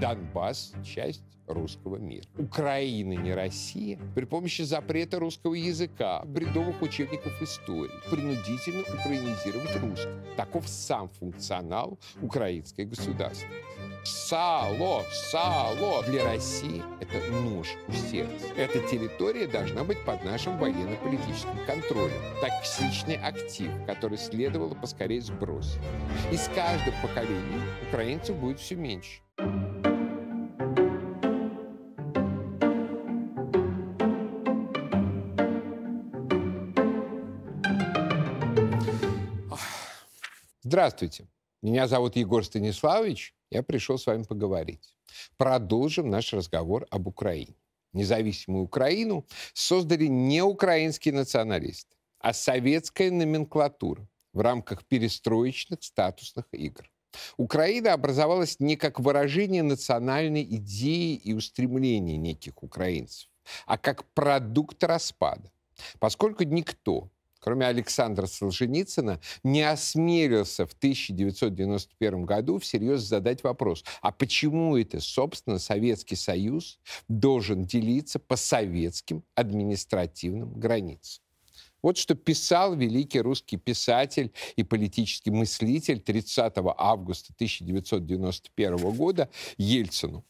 [0.00, 2.26] Донбасс– часть русского мира.
[2.38, 10.36] Украина не Россия при помощи запрета русского языка, бредовых учебников истории, принудительно украинизировать русский.
[10.36, 13.85] Таков сам функционал украинской государственности.
[14.06, 18.46] Сало, сало для России– это нож в сердце.
[18.56, 22.12] Эта территория должна быть под нашим военно-политическим контролем.
[22.40, 25.80] Токсичный актив, который следовало поскорее сбросить.
[26.30, 29.22] И с каждым поколением украинцев будет все меньше.
[40.62, 41.26] Здравствуйте.
[41.60, 43.35] Меня зовут Егор Станиславович.
[43.50, 44.96] Я пришел с вами поговорить.
[45.36, 47.54] Продолжим наш разговор об Украине.
[47.92, 56.90] Независимую Украину создали не украинские националисты, а советская номенклатура в рамках перестроечных статусных игр.
[57.38, 63.30] Украина образовалась не как выражение национальной идеи и устремления неких украинцев,
[63.64, 65.50] а как продукт распада,
[65.98, 67.10] поскольку никто,
[67.46, 75.60] кроме Александра Солженицына, не осмелился в 1991 году всерьез задать вопрос, а почему это, собственно,
[75.60, 81.22] Советский Союз должен делиться по советским административным границам?
[81.82, 90.24] Вот что писал великий русский писатель и политический мыслитель 30 августа 1991 года Ельцину.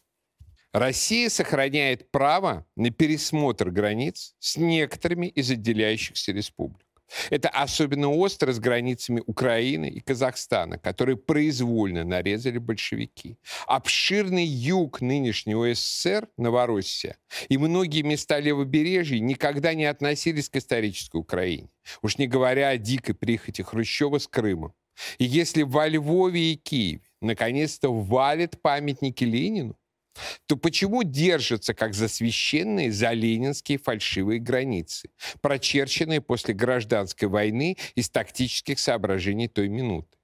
[0.71, 6.86] Россия сохраняет право на пересмотр границ с некоторыми из отделяющихся республик.
[7.29, 13.37] Это особенно остро с границами Украины и Казахстана, которые произвольно нарезали большевики.
[13.65, 17.17] Обширный юг нынешнего СССР, Новороссия,
[17.49, 21.69] и многие места левобережья никогда не относились к исторической Украине.
[22.01, 24.73] Уж не говоря о дикой прихоти Хрущева с Крымом.
[25.19, 29.77] И если во Львове и Киеве наконец-то валят памятники Ленину,
[30.45, 35.09] то почему держатся как за священные, за ленинские фальшивые границы,
[35.41, 40.17] прочерченные после гражданской войны из тактических соображений той минуты?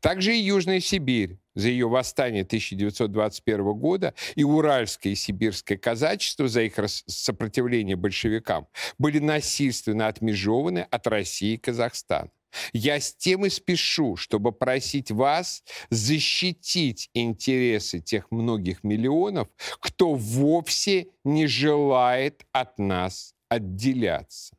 [0.00, 6.62] Также и Южная Сибирь за ее восстание 1921 года и Уральское и Сибирское казачество за
[6.62, 6.74] их
[7.06, 12.30] сопротивление большевикам были насильственно отмежеваны от России и Казахстана.
[12.72, 21.08] Я с тем и спешу, чтобы просить вас защитить интересы тех многих миллионов, кто вовсе
[21.24, 24.56] не желает от нас отделяться.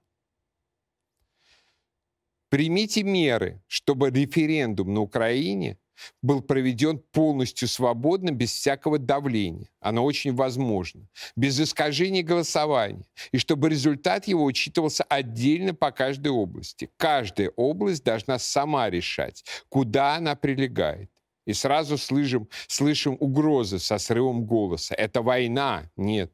[2.50, 5.78] Примите меры, чтобы референдум на Украине
[6.22, 9.70] был проведен полностью свободно, без всякого давления.
[9.80, 11.08] Оно очень возможно.
[11.36, 13.06] Без искажений голосования.
[13.32, 16.90] И чтобы результат его учитывался отдельно по каждой области.
[16.98, 21.10] Каждая область должна сама решать, куда она прилегает.
[21.46, 24.94] И сразу слышим, слышим угрозы со срывом голоса.
[24.96, 25.90] Это война?
[25.96, 26.32] Нет.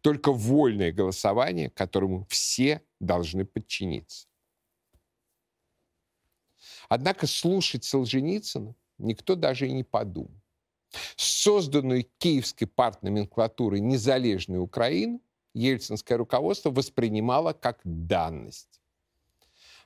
[0.00, 4.26] Только вольное голосование, которому все должны подчиниться.
[6.88, 10.30] Однако слушать Солженицына никто даже и не подумал.
[11.16, 15.20] Созданную киевской партноменклатурой незалежную Украину
[15.54, 18.80] ельцинское руководство воспринимало как данность.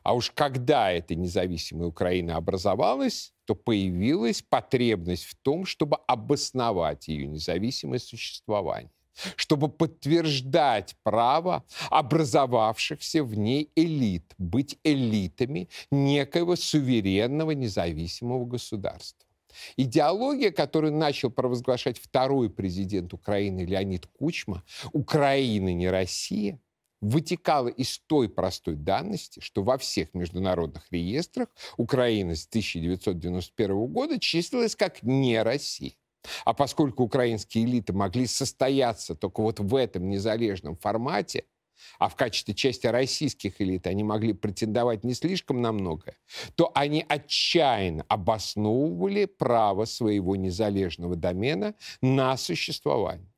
[0.02, 7.26] А уж когда эта независимая Украина образовалась, то появилась потребность в том, чтобы обосновать ее
[7.26, 8.90] независимое существование
[9.36, 19.26] чтобы подтверждать право образовавшихся в ней элит быть элитами некоего суверенного независимого государства.
[19.76, 24.62] Идеология, которую начал провозглашать второй президент Украины Леонид Кучма,
[24.92, 26.60] «Украина не Россия»,
[27.00, 34.76] вытекала из той простой данности, что во всех международных реестрах Украина с 1991 года числилась
[34.76, 35.94] как не Россия.
[36.44, 41.44] А поскольку украинские элиты могли состояться только вот в этом незалежном формате,
[41.98, 46.16] а в качестве части российских элит они могли претендовать не слишком на многое,
[46.54, 53.32] то они отчаянно обосновывали право своего незалежного домена на существование.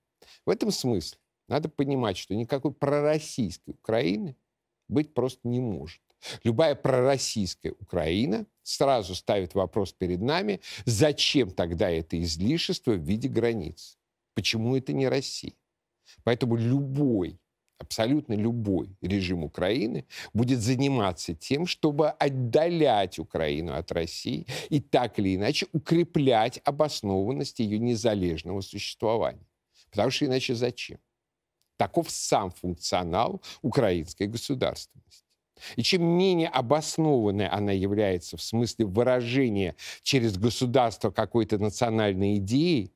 [0.45, 1.19] В этом смысле
[1.49, 4.37] надо понимать, что никакой пророссийской Украины
[4.89, 6.01] быть просто не может.
[6.45, 13.99] Любая пророссийская Украина сразу ставит вопрос перед нами, зачем тогда это излишество в виде границ?
[14.35, 15.55] Почему это не Россия?
[16.25, 17.39] Поэтому любой,
[17.79, 25.35] абсолютно любой режим Украины будет заниматься тем, чтобы отдалять Украину от России и так или
[25.35, 29.47] иначе укреплять обоснованность ее незалежного существования.
[29.91, 30.99] Потому что иначе зачем?
[31.77, 35.32] Таков сам функционал украинской государственности.
[35.77, 42.93] И чем менее обоснованной она является в смысле выражения через государство какой-то национальной идеи,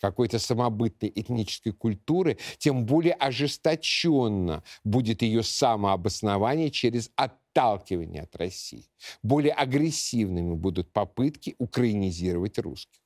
[0.00, 8.86] какой-то самобытной этнической культуры, тем более ожесточенно будет ее самообоснование через отталкивание от России.
[9.22, 12.99] Более агрессивными будут попытки украинизировать русских.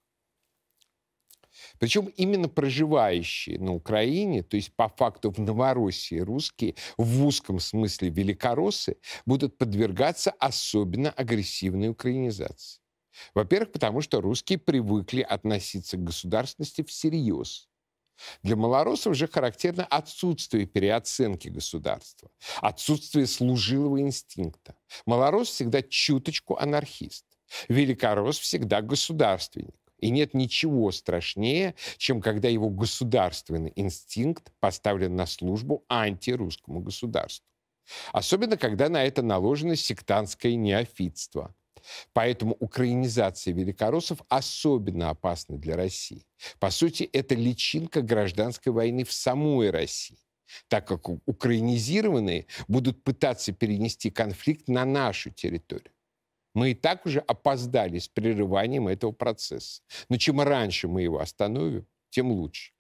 [1.78, 8.10] Причем именно проживающие на Украине, то есть по факту в Новороссии русские, в узком смысле
[8.10, 8.96] великороссы,
[9.26, 12.80] будут подвергаться особенно агрессивной украинизации.
[13.34, 17.68] Во-первых, потому что русские привыкли относиться к государственности всерьез.
[18.42, 22.30] Для малороссов же характерно отсутствие переоценки государства,
[22.60, 24.76] отсутствие служилого инстинкта.
[25.06, 27.24] Малорос всегда чуточку анархист.
[27.68, 29.74] Великорос всегда государственник.
[30.04, 37.46] И нет ничего страшнее, чем когда его государственный инстинкт поставлен на службу антирусскому государству.
[38.12, 41.54] Особенно, когда на это наложено сектантское неофитство–
[42.14, 46.24] Поэтому украинизация великороссов особенно опасна для России.
[46.58, 50.18] По сути, это личинка гражданской войны в самой России
[50.68, 55.93] так как украинизированные будут пытаться перенести конфликт на нашу территорию.
[56.54, 59.82] Мы и так уже опоздали с прерыванием этого процесса.
[60.08, 62.72] Но чем раньше мы его остановим, тем лучше.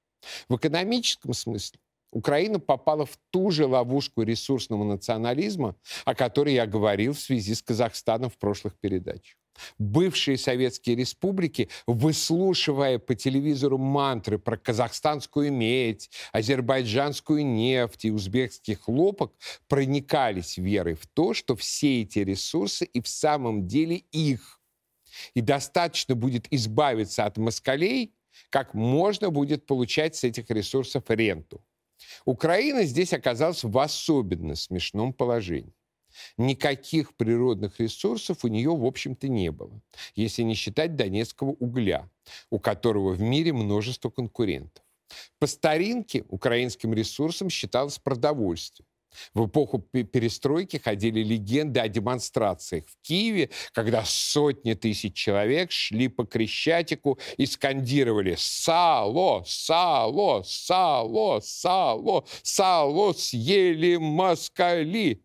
[0.48, 1.80] В экономическом смысле
[2.12, 7.62] Украина попала в ту же ловушку ресурсного национализма, о которой я говорил в связи с
[7.62, 9.36] Казахстаном в прошлых передачах.
[9.78, 19.32] Бывшие советские республики, выслушивая по телевизору мантры про казахстанскую медь, азербайджанскую нефть и узбекский хлопок,
[19.68, 24.60] проникались верой в то, что все эти ресурсы и в самом деле их.
[25.34, 28.14] И достаточно будет избавиться от москалей,
[28.50, 31.64] как можно будет получать с этих ресурсов ренту.
[32.24, 35.74] Украина здесь оказалась в особенно смешном положении.
[36.36, 39.80] Никаких природных ресурсов у нее, в общем-то, не было,
[40.14, 42.08] если не считать донецкого угля,
[42.50, 44.84] у которого в мире множество конкурентов.
[45.38, 48.86] По старинке украинским ресурсом считалось продовольствие.
[49.32, 56.24] В эпоху перестройки ходили легенды о демонстрациях в Киеве, когда сотни тысяч человек шли по
[56.24, 59.44] Крещатику и скандировали «Сало!
[59.46, 60.42] Сало!
[60.42, 61.40] Сало!
[61.40, 62.24] Сало!
[62.42, 63.12] Сало!
[63.12, 65.23] Съели москали!»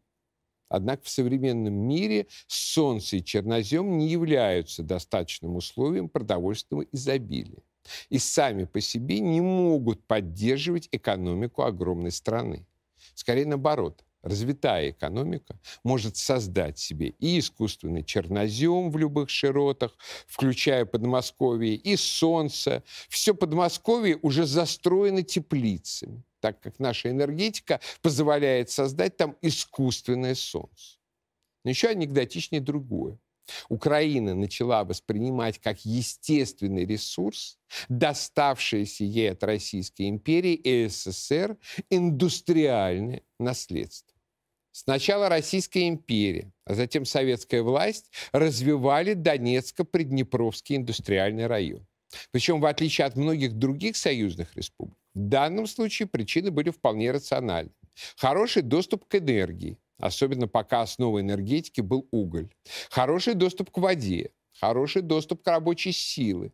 [0.70, 7.64] Однако в современном мире солнце и чернозем не являются достаточным условием продовольственного изобилия
[8.10, 12.68] и сами по себе не могут поддерживать экономику огромной страны.
[13.16, 19.96] Скорее наоборот, развитая экономика может создать себе и искусственный чернозем в любых широтах,
[20.28, 22.84] включая Подмосковье, и солнце.
[23.08, 30.98] Все Подмосковье уже застроено теплицами, так как наша энергетика позволяет создать там искусственное солнце.
[31.64, 33.20] Но еще анекдотичнее другое.
[33.68, 37.58] Украина начала воспринимать как естественный ресурс,
[37.90, 41.58] доставшееся ей от Российской империи и СССР
[41.90, 44.09] индустриальное наследство.
[44.72, 51.86] Сначала Российская империя, а затем советская власть развивали Донецко-Приднепровский индустриальный район.
[52.32, 57.72] Причем, в отличие от многих других союзных республик, в данном случае причины были вполне рациональны.
[58.16, 62.50] Хороший доступ к энергии, особенно пока основой энергетики был уголь.
[62.90, 66.52] Хороший доступ к воде, хороший доступ к рабочей силы,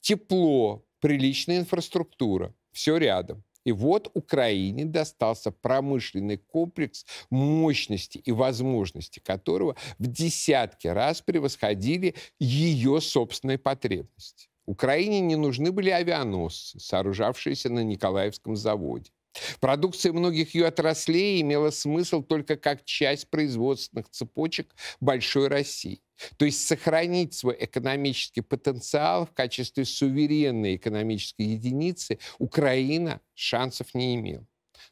[0.00, 3.44] тепло, приличная инфраструктура, все рядом.
[3.64, 13.00] И вот Украине достался промышленный комплекс мощности и возможности которого в десятки раз превосходили ее
[13.00, 14.48] собственные потребности.
[14.66, 19.10] Украине не нужны были авианосцы, сооружавшиеся на Николаевском заводе.
[19.60, 26.02] Продукция многих ее отраслей имела смысл только как часть производственных цепочек большой России.
[26.36, 34.46] То есть сохранить свой экономический потенциал в качестве суверенной экономической единицы Украина шансов не имела.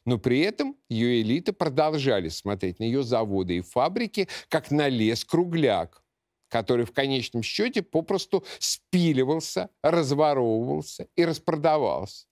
[0.05, 6.03] Но при этом ее элиты продолжали смотреть на ее заводы и фабрики как на лес-кругляк,
[6.49, 12.25] который в конечном счете попросту спиливался, разворовывался и распродавался.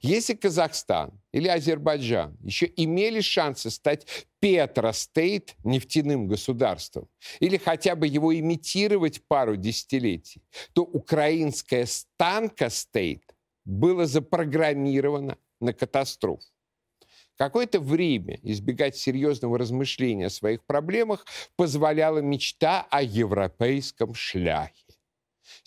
[0.00, 4.06] Если Казахстан или Азербайджан еще имели шансы стать
[4.40, 7.08] Петростейт нефтяным государством
[7.40, 10.42] или хотя бы его имитировать пару десятилетий,
[10.72, 13.22] то украинская Станка Стейт
[13.64, 16.46] было запрограммировано на катастрофу.
[17.36, 24.85] Какое-то время избегать серьезного размышления о своих проблемах позволяла мечта о европейском шляхе.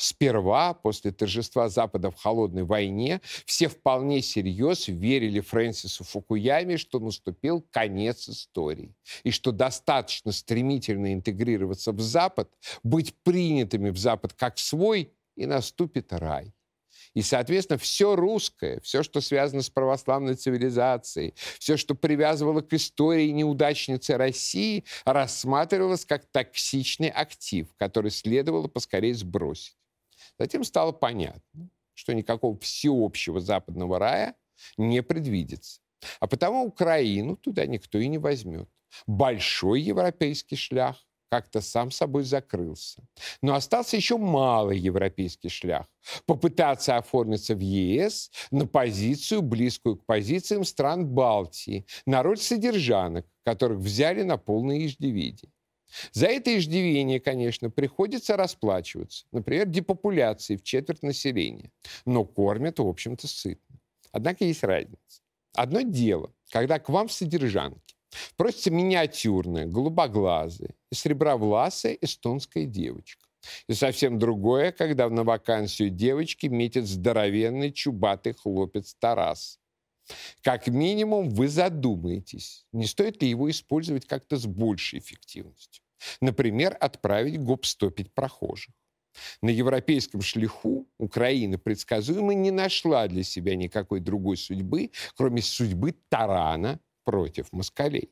[0.02, 7.68] Сперва, после торжества Запада в холодной войне, все вполне серьез верили Фрэнсису Фукуяме, что наступил
[7.70, 12.50] конец истории, и что достаточно стремительно интегрироваться в Запад,
[12.82, 16.54] быть принятыми в Запад как свой, и наступит рай.
[17.14, 23.32] И, соответственно, все русское, все, что связано с православной цивилизацией, все, что привязывало к истории
[23.32, 29.76] неудачницы России, рассматривалось как токсичный актив, который следовало поскорее сбросить.
[30.40, 34.36] Затем стало понятно, что никакого всеобщего западного рая
[34.78, 35.82] не предвидится.
[36.20, 38.70] А потому Украину туда никто и не возьмет.
[39.06, 43.04] Большой европейский шлях как-то сам собой закрылся.
[43.42, 45.86] Но остался еще малый европейский шлях.
[46.26, 53.80] Попытаться оформиться в ЕС на позицию, близкую к позициям стран Балтии, на роль содержанок, которых
[53.80, 55.52] взяли на полное иждивение.
[56.12, 59.26] За это иждивение, конечно, приходится расплачиваться.
[59.32, 61.72] Например, депопуляцией в четверть населения.
[62.06, 63.80] Но кормят, в общем-то, сытно.
[64.12, 65.22] Однако есть разница.
[65.54, 67.96] Одно дело, когда к вам в содержанке
[68.38, 73.26] Просится миниатюрная, голубоглазая и сребровласая эстонская девочка.
[73.68, 79.60] И совсем другое, когда на вакансию девочки метит здоровенный чубатый хлопец Тарас.
[80.42, 85.84] Как минимум вы задумаетесь, не стоит ли его использовать как-то с большей эффективностью.
[86.22, 88.74] Например, отправить гоп-стопить прохожих.
[89.42, 96.80] На европейском шлиху Украина предсказуемо не нашла для себя никакой другой судьбы, кроме судьбы тарана
[97.04, 98.12] против москалей.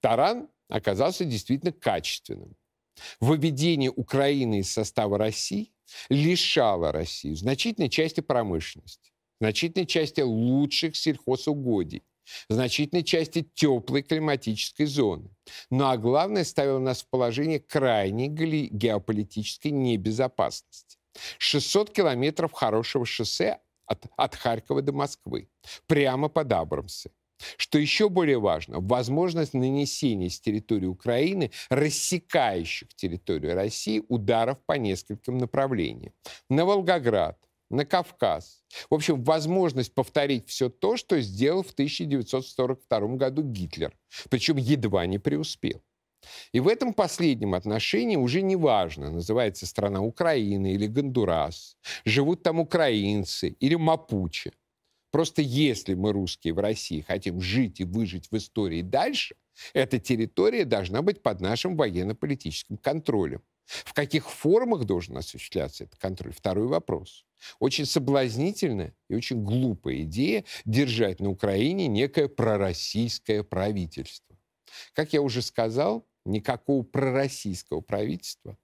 [0.00, 2.56] Таран оказался действительно качественным.
[3.20, 5.72] Выведение Украины из состава России
[6.08, 12.02] лишало Россию значительной части промышленности, значительной части лучших сельхозугодий,
[12.48, 15.30] значительной части теплой климатической зоны.
[15.70, 20.98] Ну а главное, ставило нас в положение крайней геополитической небезопасности.
[21.38, 25.48] 600 километров хорошего шоссе от, от Харькова до Москвы,
[25.86, 27.10] прямо под Абрамсы.
[27.58, 35.36] Что еще более важно, возможность нанесения с территории Украины, рассекающих территорию России, ударов по нескольким
[35.36, 36.14] направлениям.
[36.48, 37.38] На Волгоград,
[37.70, 38.62] на Кавказ.
[38.90, 43.96] В общем, возможность повторить все то, что сделал в 1942 году Гитлер.
[44.30, 45.82] Причем едва не преуспел.
[46.52, 52.58] И в этом последнем отношении уже не важно, называется страна Украина или Гондурас, живут там
[52.58, 54.52] украинцы или мапучи.
[55.10, 59.36] Просто если мы, русские, в России хотим жить и выжить в истории дальше,
[59.72, 63.42] эта территория должна быть под нашим военно-политическим контролем.
[63.66, 66.32] В каких формах должен осуществляться этот контроль?
[66.32, 67.24] Второй вопрос.
[67.58, 74.36] Очень соблазнительная и очень глупая идея держать на Украине некое пророссийское правительство.
[74.92, 78.56] Как я уже сказал, никакого пророссийского правительства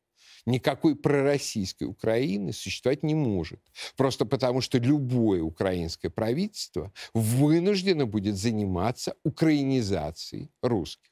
[0.47, 3.61] никакой пророссийской Украины существовать не может.
[3.97, 11.12] Просто потому, что любое украинское правительство вынуждено будет заниматься украинизацией русских.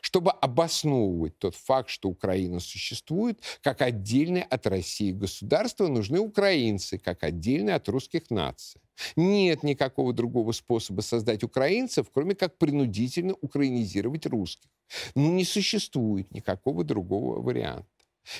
[0.00, 7.24] Чтобы обосновывать тот факт, что Украина существует, как отдельное от России государство, нужны украинцы, как
[7.24, 8.80] отдельные от русских наций.
[9.16, 14.70] Нет никакого другого способа создать украинцев, кроме как принудительно украинизировать русских.
[15.14, 17.88] Ну, не существует никакого другого варианта.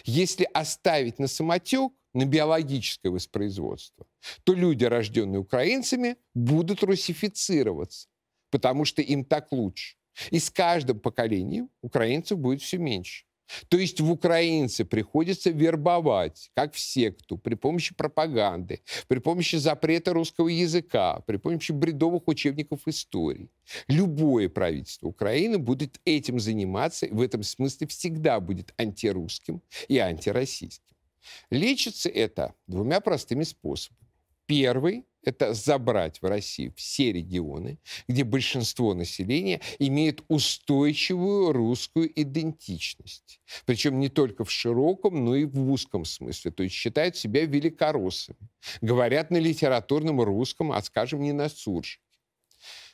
[0.05, 4.07] Если оставить на самотек, на биологическое воспроизводство,
[4.45, 8.09] то люди, рожденные украинцами, будут русифицироваться,
[8.51, 9.97] потому что им так лучше.
[10.31, 13.25] И с каждым поколением украинцев будет все меньше.
[13.69, 20.13] То есть в украинцы приходится вербовать, как в секту, при помощи пропаганды, при помощи запрета
[20.13, 23.51] русского языка, при помощи бредовых учебников истории.
[23.89, 30.95] Любое правительство Украины будет этим заниматься, и в этом смысле всегда будет антирусским и антироссийским.
[31.51, 33.99] Лечится это двумя простыми способами.
[34.47, 43.41] Первый– это забрать в Россию все регионы, где большинство населения имеет устойчивую русскую идентичность.
[43.67, 46.51] Причем не только в широком, но и в узком смысле.
[46.51, 48.49] То есть считают себя великороссами.
[48.81, 52.03] Говорят на литературном русском, а скажем, не на суржике.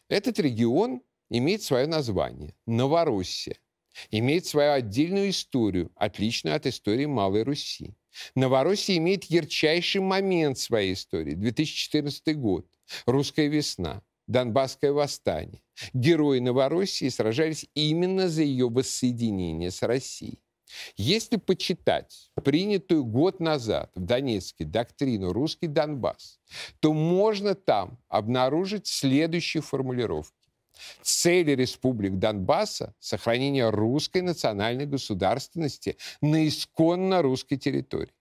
[0.08, 3.56] Этот регион имеет свое название– Новороссия.
[4.10, 7.94] Имеет свою отдельную историю, отличную от истории Малой Руси.
[8.34, 11.34] Новороссия имеет ярчайший момент своей истории.
[11.34, 12.66] 2014 год.
[13.06, 14.02] Русская весна.
[14.26, 15.62] Донбасское восстание.
[15.92, 20.40] Герои Новороссии сражались именно за ее воссоединение с Россией.
[20.96, 26.40] Если почитать принятую год назад в Донецке доктрину «Русский Донбасс»,
[26.80, 30.45] то можно там обнаружить следующие формулировки.
[31.02, 38.12] Цели республик Донбасса– сохранение русской национальной государственности на исконно русской территории.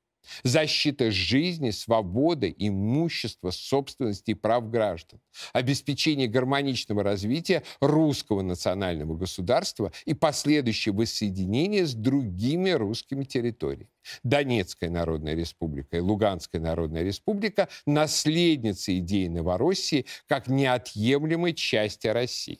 [0.44, 5.20] Защита жизни, свободы, имущества, собственности и прав граждан,
[5.53, 13.89] обеспечение гармоничного развития русского национального государства и последующее воссоединение с другими русскими территориями.
[14.24, 22.60] Донецкая Народная Республика и Луганская Народная Республика– наследницы идеи Новороссии как неотъемлемой части России.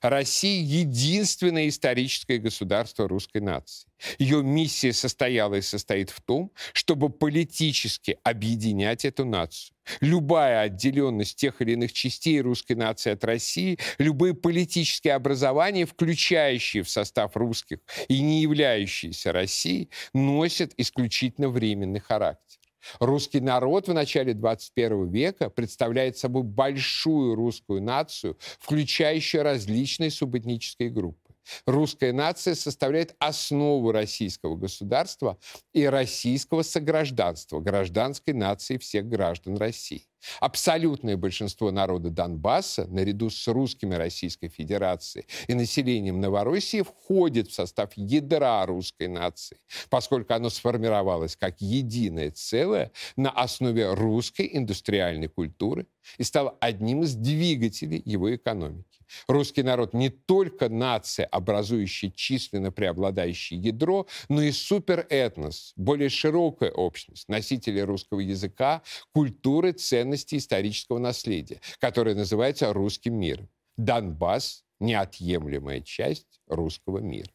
[0.00, 3.88] Россия– единственное историческое государство русской нации.
[4.18, 9.74] Ее миссия состояла и состоит в том, чтобы политически объединять эту нацию.
[10.00, 16.88] Любая отделенность тех или иных частей русской нации от России, любые политические образования, включающие в
[16.88, 22.59] состав русских и не являющиеся Россией, носят исключительно временный характер.
[22.98, 31.30] Русский народ в начале 21 века представляет собой большую русскую нацию, включающую различные субэтнические группы.
[31.66, 35.38] Русская нация составляет основу российского государства
[35.72, 40.09] и российского согражданства, гражданской нации всех граждан России.
[40.40, 47.90] Абсолютное большинство народа Донбасса, наряду с русскими Российской Федерации и населением Новороссии, входит в состав
[47.96, 49.58] ядра русской нации,
[49.88, 55.86] поскольку оно сформировалось как единое целое на основе русской индустриальной культуры
[56.18, 59.00] и стало одним из двигателей его экономики.
[59.26, 67.28] Русский народ не только нация, образующая численно преобладающее ядро, но и суперэтнос, более широкая общность,
[67.28, 73.48] носители русского языка, культуры, ценностей исторического наследия, которое называется русским миром.
[73.76, 77.30] Донбасс– неотъемлемая часть русского мира.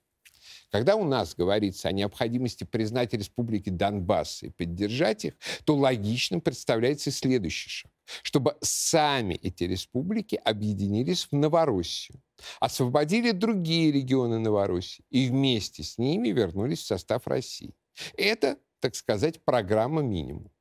[0.71, 7.11] Когда у нас говорится о необходимости признать республики Донбасс и поддержать их, то логичным представляется
[7.11, 7.91] следующий шаг.
[8.21, 12.21] Чтобы сами эти республики объединились в Новороссию,
[12.59, 17.73] освободили другие регионы Новороссии и вместе с ними вернулись в состав России.
[18.17, 20.51] Это, так сказать, программа минимум.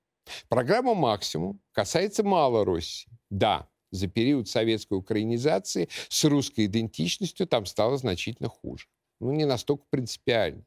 [0.49, 3.09] Программа максимум касается Малороссии.
[3.31, 8.87] Да, за период советской украинизации с русской идентичностью там стало значительно хуже
[9.25, 10.65] ну, не настолько принципиально.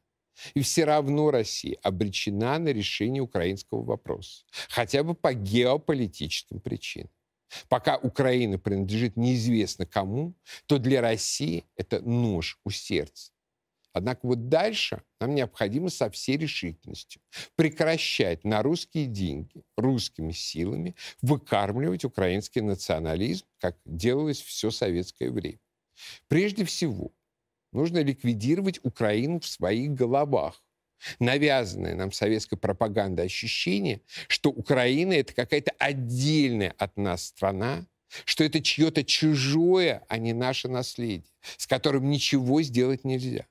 [0.54, 7.10] И все равно Россия обречена на решение украинского вопроса, хотя бы по геополитическим причинам.
[7.68, 10.34] Пока Украина принадлежит неизвестно кому,
[10.66, 13.32] то для России это нож у сердца.
[13.92, 17.20] Однако вот дальше нам необходимо со всей решительностью
[17.56, 25.58] прекращать на русские деньги, русскими силами выкармливать украинский национализм, как делалось все советское время.
[26.28, 27.12] Прежде всего,
[27.72, 30.62] Нужно ликвидировать Украину в своих головах.
[31.20, 37.86] Навязанное нам советской пропагандой ощущение, что Украина это какая-то отдельная от нас страна,
[38.24, 43.46] что это чье-то чужое, а не наше наследие, с которым ничего сделать нельзя.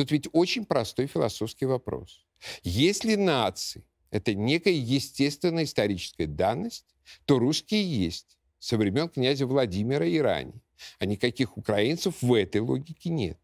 [0.00, 2.24] Тут ведь очень простой философский вопрос.
[2.62, 6.86] Если нации— это некая естественная историческая данность,
[7.26, 10.62] то русские есть со времен князя Владимира и ранее.
[11.00, 13.38] А никаких украинцев в этой логике нет.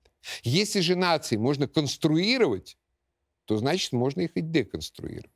[0.44, 2.78] Если же нации можно конструировать,
[3.44, 5.30] то значит можно их и деконструировать.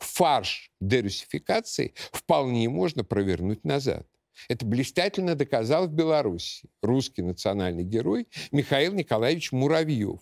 [0.00, 4.08] Фарш дерусификации вполне можно провернуть назад.
[4.48, 10.18] Это блистательно доказал в Беларуси русский национальный герой Михаил Николаевич Муравьев,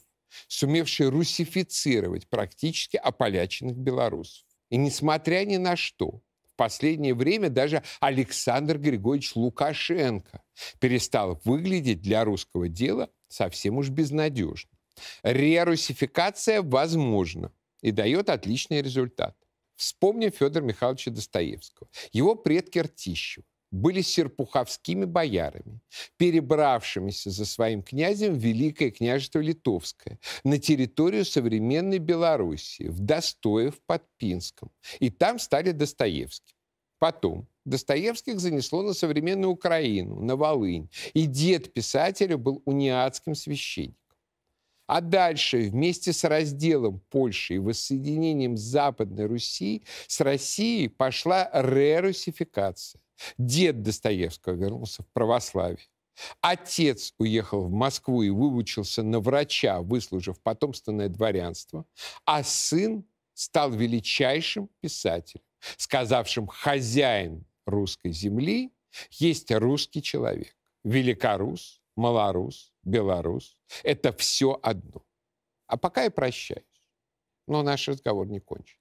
[0.49, 4.45] сумевший русифицировать практически ополяченных белорусов.
[4.71, 10.43] И несмотря ни на что, в последнее время даже Александр Григорьевич Лукашенко
[10.79, 14.71] перестал выглядеть для русского дела совсем уж безнадежно.
[15.23, 19.37] Рерусификация возможна и дает отличный результат.
[19.77, 21.89] Вспомним Федора Михайловича Достоевского.
[22.13, 25.81] Его предки Ртищев были серпуховскими боярами,
[26.19, 33.81] перебравшимися за своим князем в Великое княжество Литовское на территорию современной Белоруссии, в Достое, в
[33.87, 34.71] Подпинском.
[35.01, 36.55] И там стали Достоевским.
[36.99, 40.89] Потом Достоевских занесло на современную Украину, на Волынь.
[41.15, 43.97] И дед писателя был униатским священником.
[44.87, 53.02] А дальше, вместе с разделом Польши и воссоединением Западной Руси, с Россией пошла рерусификация.
[53.39, 55.87] Дед Достоевского вернулся в православие.
[56.41, 61.87] Отец уехал в Москву и выучился на врача, выслужив потомственное дворянство,
[62.25, 63.05] а сын
[63.35, 65.45] стал величайшим писателем,
[65.79, 68.73] сказавшим «хозяин русской земли
[69.11, 70.55] есть русский человек.
[70.85, 75.05] Великорус, малорус, белорус– это все одно.
[75.67, 76.65] А пока я прощаюсь.
[77.47, 78.79] Но наш разговор не кончен.